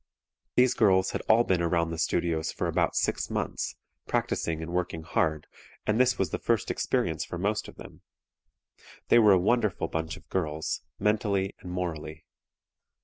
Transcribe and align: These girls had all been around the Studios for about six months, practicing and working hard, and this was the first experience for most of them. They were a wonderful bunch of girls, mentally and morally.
These 0.55 0.73
girls 0.73 1.11
had 1.11 1.21
all 1.29 1.43
been 1.43 1.61
around 1.61 1.91
the 1.91 1.99
Studios 1.99 2.51
for 2.51 2.65
about 2.65 2.95
six 2.95 3.29
months, 3.29 3.75
practicing 4.07 4.59
and 4.63 4.73
working 4.73 5.03
hard, 5.03 5.45
and 5.85 5.99
this 5.99 6.17
was 6.17 6.31
the 6.31 6.39
first 6.39 6.71
experience 6.71 7.23
for 7.23 7.37
most 7.37 7.67
of 7.67 7.75
them. 7.75 8.01
They 9.09 9.19
were 9.19 9.33
a 9.33 9.37
wonderful 9.37 9.87
bunch 9.89 10.17
of 10.17 10.27
girls, 10.27 10.81
mentally 10.97 11.53
and 11.59 11.69
morally. 11.71 12.25